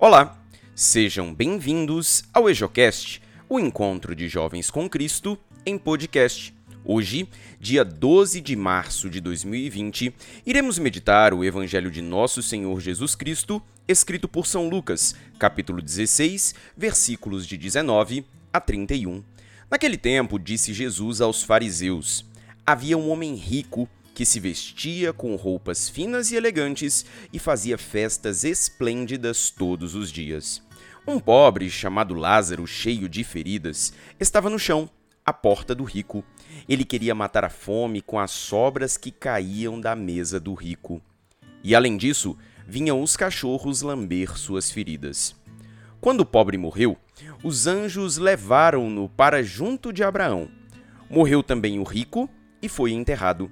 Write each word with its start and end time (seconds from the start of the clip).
Olá, 0.00 0.38
sejam 0.76 1.34
bem-vindos 1.34 2.22
ao 2.32 2.48
EjoCast, 2.48 3.20
o 3.48 3.58
encontro 3.58 4.14
de 4.14 4.28
jovens 4.28 4.70
com 4.70 4.88
Cristo 4.88 5.36
em 5.66 5.76
podcast. 5.76 6.54
Hoje, 6.84 7.28
dia 7.58 7.84
12 7.84 8.40
de 8.40 8.54
março 8.54 9.10
de 9.10 9.20
2020, 9.20 10.14
iremos 10.46 10.78
meditar 10.78 11.34
o 11.34 11.42
Evangelho 11.42 11.90
de 11.90 12.00
Nosso 12.00 12.44
Senhor 12.44 12.80
Jesus 12.80 13.16
Cristo, 13.16 13.60
escrito 13.88 14.28
por 14.28 14.46
São 14.46 14.68
Lucas, 14.68 15.16
capítulo 15.36 15.82
16, 15.82 16.54
versículos 16.76 17.44
de 17.44 17.56
19 17.56 18.24
a 18.52 18.60
31. 18.60 19.24
Naquele 19.68 19.96
tempo, 19.96 20.38
disse 20.38 20.72
Jesus 20.72 21.20
aos 21.20 21.42
fariseus: 21.42 22.24
Havia 22.64 22.96
um 22.96 23.10
homem 23.10 23.34
rico 23.34 23.88
que 24.18 24.26
se 24.26 24.40
vestia 24.40 25.12
com 25.12 25.36
roupas 25.36 25.88
finas 25.88 26.32
e 26.32 26.34
elegantes 26.34 27.06
e 27.32 27.38
fazia 27.38 27.78
festas 27.78 28.42
esplêndidas 28.42 29.48
todos 29.48 29.94
os 29.94 30.10
dias. 30.10 30.60
Um 31.06 31.20
pobre, 31.20 31.70
chamado 31.70 32.14
Lázaro, 32.14 32.66
cheio 32.66 33.08
de 33.08 33.22
feridas, 33.22 33.92
estava 34.18 34.50
no 34.50 34.58
chão, 34.58 34.90
à 35.24 35.32
porta 35.32 35.72
do 35.72 35.84
rico. 35.84 36.24
Ele 36.68 36.84
queria 36.84 37.14
matar 37.14 37.44
a 37.44 37.48
fome 37.48 38.02
com 38.02 38.18
as 38.18 38.32
sobras 38.32 38.96
que 38.96 39.12
caíam 39.12 39.80
da 39.80 39.94
mesa 39.94 40.40
do 40.40 40.52
rico. 40.52 41.00
E 41.62 41.72
além 41.72 41.96
disso, 41.96 42.36
vinham 42.66 43.00
os 43.00 43.16
cachorros 43.16 43.82
lamber 43.82 44.36
suas 44.36 44.68
feridas. 44.68 45.36
Quando 46.00 46.22
o 46.22 46.26
pobre 46.26 46.58
morreu, 46.58 46.98
os 47.44 47.68
anjos 47.68 48.16
levaram-no 48.16 49.08
para 49.10 49.44
junto 49.44 49.92
de 49.92 50.02
Abraão. 50.02 50.50
Morreu 51.08 51.40
também 51.40 51.78
o 51.78 51.84
rico 51.84 52.28
e 52.60 52.68
foi 52.68 52.90
enterrado. 52.90 53.48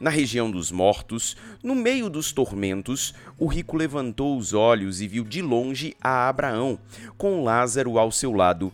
Na 0.00 0.08
região 0.08 0.50
dos 0.50 0.72
mortos, 0.72 1.36
no 1.62 1.74
meio 1.74 2.08
dos 2.08 2.32
tormentos, 2.32 3.12
o 3.38 3.46
rico 3.46 3.76
levantou 3.76 4.38
os 4.38 4.54
olhos 4.54 5.02
e 5.02 5.06
viu 5.06 5.22
de 5.22 5.42
longe 5.42 5.94
a 6.00 6.26
Abraão, 6.26 6.78
com 7.18 7.44
Lázaro 7.44 7.98
ao 7.98 8.10
seu 8.10 8.32
lado. 8.32 8.72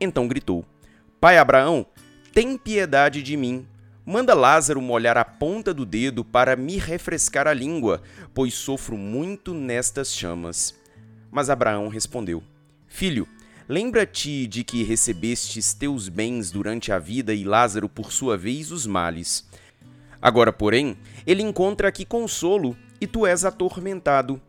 Então 0.00 0.26
gritou: 0.26 0.64
Pai 1.20 1.36
Abraão, 1.36 1.84
tem 2.32 2.56
piedade 2.56 3.22
de 3.22 3.36
mim. 3.36 3.66
Manda 4.04 4.32
Lázaro 4.32 4.80
molhar 4.80 5.18
a 5.18 5.26
ponta 5.26 5.74
do 5.74 5.84
dedo 5.84 6.24
para 6.24 6.56
me 6.56 6.78
refrescar 6.78 7.46
a 7.46 7.52
língua, 7.52 8.00
pois 8.32 8.54
sofro 8.54 8.96
muito 8.96 9.52
nestas 9.52 10.14
chamas. 10.14 10.74
Mas 11.30 11.50
Abraão 11.50 11.88
respondeu: 11.88 12.42
Filho, 12.88 13.28
lembra-te 13.68 14.46
de 14.46 14.64
que 14.64 14.82
recebestes 14.82 15.74
teus 15.74 16.08
bens 16.08 16.50
durante 16.50 16.90
a 16.90 16.98
vida 16.98 17.34
e 17.34 17.44
Lázaro, 17.44 17.90
por 17.90 18.10
sua 18.10 18.38
vez, 18.38 18.72
os 18.72 18.86
males. 18.86 19.46
Agora, 20.22 20.52
porém, 20.52 20.96
ele 21.26 21.42
encontra 21.42 21.88
aqui 21.88 22.04
consolo 22.04 22.76
e 23.00 23.06
tu 23.08 23.26
és 23.26 23.44
atormentado. 23.44 24.40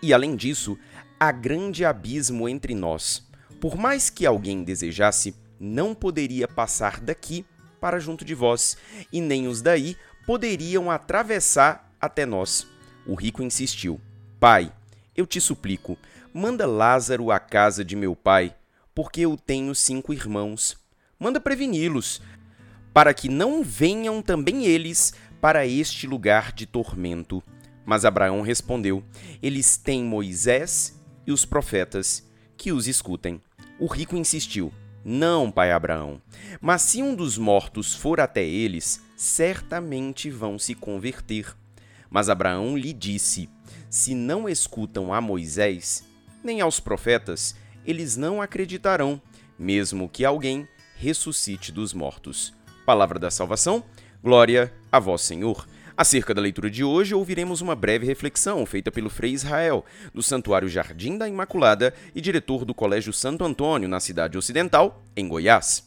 E 0.00 0.14
além 0.14 0.36
disso, 0.36 0.78
há 1.18 1.32
grande 1.32 1.84
abismo 1.84 2.48
entre 2.48 2.72
nós. 2.72 3.26
Por 3.60 3.76
mais 3.76 4.08
que 4.08 4.24
alguém 4.24 4.62
desejasse, 4.62 5.34
não 5.58 5.92
poderia 5.92 6.46
passar 6.46 7.00
daqui 7.00 7.44
para 7.80 7.98
junto 7.98 8.24
de 8.24 8.34
vós, 8.34 8.76
e 9.12 9.20
nem 9.20 9.48
os 9.48 9.60
daí 9.60 9.96
poderiam 10.24 10.90
atravessar 10.90 11.92
até 12.00 12.24
nós. 12.24 12.66
O 13.06 13.14
rico 13.14 13.42
insistiu: 13.42 14.00
Pai, 14.38 14.72
eu 15.16 15.26
te 15.26 15.40
suplico, 15.40 15.98
manda 16.32 16.66
Lázaro 16.66 17.32
à 17.32 17.40
casa 17.40 17.84
de 17.84 17.96
meu 17.96 18.14
pai, 18.14 18.54
porque 18.94 19.22
eu 19.22 19.36
tenho 19.36 19.74
cinco 19.74 20.12
irmãos. 20.12 20.76
Manda 21.18 21.40
preveni-los, 21.40 22.22
para 22.98 23.14
que 23.14 23.28
não 23.28 23.62
venham 23.62 24.20
também 24.20 24.66
eles 24.66 25.14
para 25.40 25.64
este 25.64 26.04
lugar 26.04 26.50
de 26.50 26.66
tormento. 26.66 27.40
Mas 27.86 28.04
Abraão 28.04 28.40
respondeu: 28.40 29.04
Eles 29.40 29.76
têm 29.76 30.02
Moisés 30.02 31.00
e 31.24 31.30
os 31.30 31.44
profetas, 31.44 32.28
que 32.56 32.72
os 32.72 32.88
escutem. 32.88 33.40
O 33.78 33.86
rico 33.86 34.16
insistiu: 34.16 34.72
Não, 35.04 35.48
pai 35.48 35.70
Abraão, 35.70 36.20
mas 36.60 36.82
se 36.82 37.00
um 37.00 37.14
dos 37.14 37.38
mortos 37.38 37.94
for 37.94 38.18
até 38.18 38.44
eles, 38.44 39.00
certamente 39.16 40.28
vão 40.28 40.58
se 40.58 40.74
converter. 40.74 41.56
Mas 42.10 42.28
Abraão 42.28 42.76
lhe 42.76 42.92
disse: 42.92 43.48
Se 43.88 44.12
não 44.12 44.48
escutam 44.48 45.14
a 45.14 45.20
Moisés, 45.20 46.02
nem 46.42 46.60
aos 46.60 46.80
profetas, 46.80 47.54
eles 47.86 48.16
não 48.16 48.42
acreditarão, 48.42 49.22
mesmo 49.56 50.08
que 50.08 50.24
alguém 50.24 50.66
ressuscite 50.96 51.70
dos 51.70 51.94
mortos. 51.94 52.57
Palavra 52.88 53.18
da 53.18 53.30
salvação, 53.30 53.84
glória 54.24 54.72
a 54.90 54.98
vós, 54.98 55.20
Senhor. 55.20 55.68
Acerca 55.94 56.32
da 56.32 56.40
leitura 56.40 56.70
de 56.70 56.82
hoje, 56.82 57.14
ouviremos 57.14 57.60
uma 57.60 57.74
breve 57.74 58.06
reflexão 58.06 58.64
feita 58.64 58.90
pelo 58.90 59.10
Frei 59.10 59.30
Israel, 59.30 59.84
do 60.14 60.22
Santuário 60.22 60.70
Jardim 60.70 61.18
da 61.18 61.28
Imaculada 61.28 61.92
e 62.14 62.20
diretor 62.22 62.64
do 62.64 62.72
Colégio 62.72 63.12
Santo 63.12 63.44
Antônio, 63.44 63.90
na 63.90 64.00
cidade 64.00 64.38
ocidental, 64.38 65.04
em 65.14 65.28
Goiás. 65.28 65.84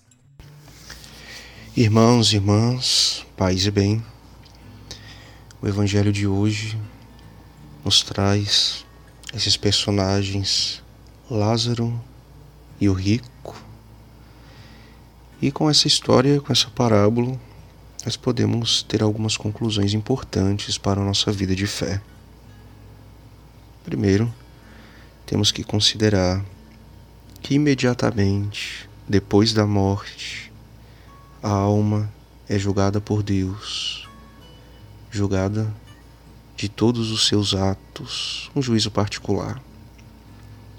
Irmãos 1.76 2.34
irmãs, 2.34 3.26
paz 3.36 3.66
e 3.66 3.72
bem, 3.72 4.06
o 5.60 5.68
Evangelho 5.68 6.14
de 6.14 6.28
hoje 6.28 6.78
nos 7.84 8.04
traz 8.04 8.86
esses 9.34 9.58
personagens, 9.58 10.84
Lázaro 11.28 12.00
e 12.80 12.88
o 12.88 12.94
rico, 12.94 13.71
e 15.42 15.52
com 15.52 15.70
essa 15.70 15.88
história, 15.88 16.40
com 16.40 16.54
essa 16.54 16.70
parábola, 16.70 17.40
nós 18.06 18.16
podemos 18.16 18.84
ter 18.84 19.02
algumas 19.02 19.36
conclusões 19.36 19.94
importantes 19.94 20.78
para 20.78 21.02
a 21.02 21.06
nossa 21.06 21.32
vida 21.32 21.56
de 21.56 21.66
fé. 21.66 22.02
Primeiro, 23.84 24.32
temos 25.26 25.52
que 25.52 25.64
considerar 25.64 26.44
que 27.42 27.56
imediatamente 27.56 28.90
depois 29.08 29.52
da 29.52 29.66
morte, 29.66 30.52
a 31.44 31.50
alma 31.50 32.10
é 32.48 32.58
julgada 32.58 33.02
por 33.02 33.24
Deus, 33.24 34.08
julgada 35.10 35.74
de 36.56 36.70
todos 36.70 37.12
os 37.12 37.28
seus 37.28 37.54
atos, 37.54 38.50
um 38.56 38.62
juízo 38.62 38.92
particular, 38.92 39.62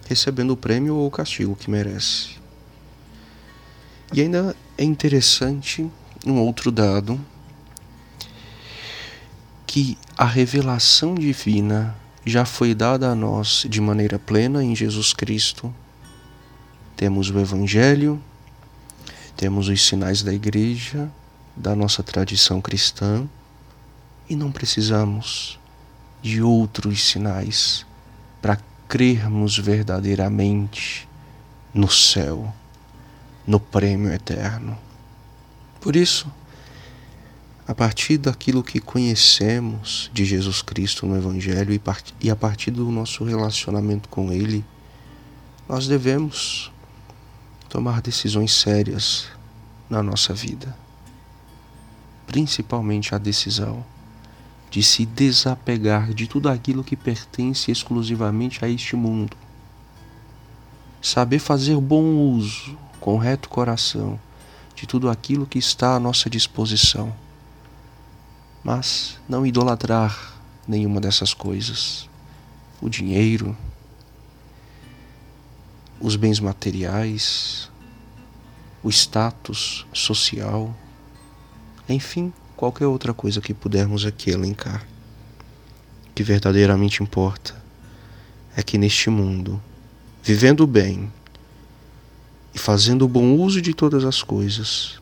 recebendo 0.06 0.53
o 0.53 0.56
prêmio 0.56 0.94
ou 0.94 1.09
o 1.09 1.11
castigo 1.11 1.56
que 1.56 1.71
merece. 1.71 2.41
E 4.12 4.21
ainda 4.21 4.55
é 4.77 4.84
interessante 4.84 5.91
um 6.27 6.39
outro 6.39 6.71
dado 6.71 7.19
que 9.67 9.97
a 10.19 10.27
revelação 10.27 11.15
divina 11.15 11.97
já 12.27 12.45
foi 12.45 12.75
dada 12.75 13.09
a 13.09 13.15
nós 13.15 13.65
de 13.67 13.81
maneira 13.81 14.19
plena 14.19 14.62
em 14.62 14.77
Jesus 14.77 15.15
Cristo. 15.15 15.75
Temos 16.95 17.31
o 17.31 17.39
Evangelho, 17.39 18.23
temos 19.34 19.69
os 19.69 19.83
sinais 19.83 20.23
da 20.23 20.33
igreja, 20.34 21.11
da 21.56 21.75
nossa 21.75 22.03
tradição 22.03 22.61
cristã, 22.61 23.27
e 24.29 24.37
não 24.37 24.53
precisamos 24.53 25.59
de 26.21 26.43
outros 26.43 27.03
sinais 27.03 27.87
para 28.43 28.59
crermos 28.87 29.56
verdadeiramente 29.56 31.09
no 31.73 31.91
céu 31.91 32.55
no 33.47 33.58
prêmio 33.58 34.12
eterno. 34.12 34.78
Por 35.80 35.97
isso, 35.97 36.30
a 37.66 37.75
partir 37.75 38.19
daquilo 38.19 38.62
que 38.62 38.80
conhecemos 38.80 40.10
de 40.12 40.25
Jesus 40.25 40.62
Cristo 40.62 41.06
no 41.06 41.16
Evangelho 41.16 41.81
e 42.20 42.31
a 42.31 42.36
partir 42.36 42.70
do 42.70 42.91
nosso 42.91 43.25
relacionamento 43.25 44.08
com 44.08 44.32
Ele, 44.32 44.64
nós 45.69 45.86
devemos 45.86 46.72
tomar 47.69 48.00
decisões 48.00 48.52
sérias 48.52 49.28
na 49.88 50.02
nossa 50.02 50.34
vida. 50.34 50.76
Principalmente 52.26 53.14
a 53.14 53.19
decisão 53.19 53.84
de 54.70 54.82
se 54.82 55.04
desapegar 55.04 56.14
de 56.14 56.26
tudo 56.26 56.48
aquilo 56.48 56.82
que 56.82 56.97
pertence 56.97 57.70
exclusivamente 57.70 58.64
a 58.64 58.69
este 58.69 58.97
mundo. 58.97 59.36
Saber 61.00 61.38
fazer 61.38 61.76
bom 61.76 62.05
uso 62.05 62.76
com 63.02 63.19
reto 63.19 63.49
coração 63.49 64.19
de 64.76 64.87
tudo 64.87 65.10
aquilo 65.10 65.44
que 65.44 65.58
está 65.58 65.96
à 65.96 66.00
nossa 66.00 66.31
disposição. 66.31 67.12
Mas 68.62 69.19
não 69.28 69.44
idolatrar 69.44 70.40
nenhuma 70.69 71.00
dessas 71.00 71.34
coisas. 71.34 72.08
O 72.81 72.88
dinheiro, 72.88 73.56
os 76.00 76.14
bens 76.14 76.38
materiais, 76.38 77.69
o 78.84 78.88
status 78.88 79.84
social, 79.93 80.72
enfim, 81.88 82.32
qualquer 82.56 82.87
outra 82.87 83.12
coisa 83.12 83.40
que 83.40 83.52
pudermos 83.52 84.06
aqui 84.06 84.31
elencar. 84.31 84.87
O 86.08 86.12
que 86.14 86.22
verdadeiramente 86.22 87.02
importa 87.02 87.60
é 88.56 88.62
que 88.62 88.78
neste 88.78 89.10
mundo, 89.10 89.60
vivendo 90.22 90.64
bem, 90.69 91.10
e 92.54 92.58
fazendo 92.58 93.08
bom 93.08 93.37
uso 93.37 93.62
de 93.62 93.72
todas 93.72 94.04
as 94.04 94.22
coisas, 94.22 95.00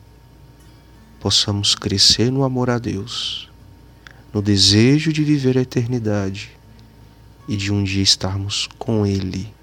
possamos 1.19 1.75
crescer 1.75 2.31
no 2.31 2.43
amor 2.43 2.69
a 2.69 2.77
Deus, 2.77 3.49
no 4.33 4.41
desejo 4.41 5.11
de 5.11 5.23
viver 5.23 5.57
a 5.57 5.61
eternidade 5.61 6.51
e 7.47 7.57
de 7.57 7.71
um 7.71 7.83
dia 7.83 8.01
estarmos 8.01 8.69
com 8.79 9.05
Ele 9.05 9.53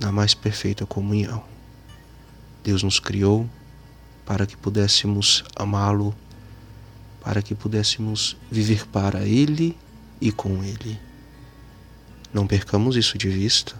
na 0.00 0.10
mais 0.10 0.32
perfeita 0.32 0.86
comunhão. 0.86 1.44
Deus 2.64 2.82
nos 2.82 2.98
criou 2.98 3.48
para 4.24 4.46
que 4.46 4.56
pudéssemos 4.56 5.44
amá-lo, 5.54 6.14
para 7.20 7.42
que 7.42 7.54
pudéssemos 7.54 8.36
viver 8.50 8.86
para 8.86 9.26
Ele 9.26 9.76
e 10.20 10.32
com 10.32 10.64
Ele. 10.64 10.98
Não 12.32 12.46
percamos 12.46 12.96
isso 12.96 13.18
de 13.18 13.28
vista 13.28 13.76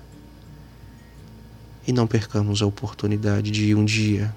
e 1.87 1.93
não 1.93 2.07
percamos 2.07 2.63
a 2.63 2.67
oportunidade 2.67 3.51
de 3.51 3.75
um 3.75 3.85
dia 3.85 4.35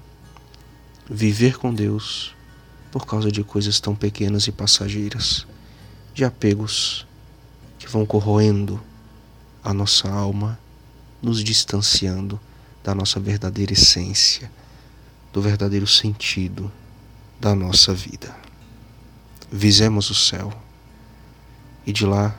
viver 1.08 1.58
com 1.58 1.72
Deus 1.72 2.34
por 2.90 3.06
causa 3.06 3.30
de 3.30 3.42
coisas 3.42 3.80
tão 3.80 3.94
pequenas 3.94 4.46
e 4.46 4.52
passageiras, 4.52 5.46
de 6.14 6.24
apegos 6.24 7.06
que 7.78 7.88
vão 7.88 8.06
corroendo 8.06 8.80
a 9.62 9.74
nossa 9.74 10.08
alma, 10.08 10.58
nos 11.20 11.42
distanciando 11.42 12.40
da 12.82 12.94
nossa 12.94 13.18
verdadeira 13.18 13.72
essência, 13.72 14.50
do 15.32 15.42
verdadeiro 15.42 15.86
sentido 15.86 16.70
da 17.40 17.54
nossa 17.54 17.92
vida. 17.92 18.34
Visemos 19.50 20.08
o 20.10 20.14
céu 20.14 20.52
e 21.86 21.92
de 21.92 22.06
lá 22.06 22.34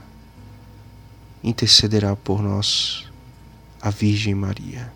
intercederá 1.43 2.15
por 2.15 2.41
nós 2.41 3.04
a 3.85 3.91
Virgem 3.91 4.33
Maria. 4.33 4.91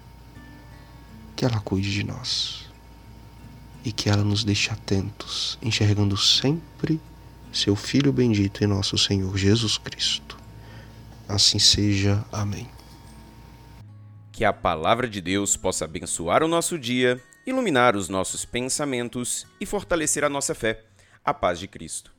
Que 1.36 1.46
ela 1.46 1.60
cuide 1.60 1.94
de 1.94 2.04
nós 2.04 2.68
e 3.86 3.92
que 3.92 4.10
ela 4.10 4.24
nos 4.24 4.44
deixe 4.44 4.72
atentos, 4.72 5.60
enxergando 5.62 6.18
sempre 6.18 7.00
seu 7.54 7.76
Filho 7.76 8.12
bendito 8.12 8.64
e 8.64 8.68
nosso 8.68 8.98
Senhor 8.98 9.38
Jesus 9.38 9.78
Cristo. 9.78 10.38
Assim 11.28 11.60
seja. 11.60 12.26
Amém. 12.32 12.68
Que 14.32 14.44
a 14.44 14.52
palavra 14.52 15.08
de 15.08 15.22
Deus 15.22 15.56
possa 15.56 15.86
abençoar 15.86 16.42
o 16.42 16.48
nosso 16.48 16.78
dia, 16.78 17.22
iluminar 17.46 17.96
os 17.96 18.10
nossos 18.10 18.44
pensamentos 18.44 19.46
e 19.62 19.68
fortalecer 19.68 20.24
a 20.24 20.30
nossa 20.30 20.56
fé. 20.56 20.84
A 21.24 21.32
paz 21.32 21.60
de 21.60 21.68
Cristo. 21.68 22.12